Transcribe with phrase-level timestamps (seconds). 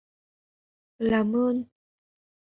[0.99, 1.57] làm ơn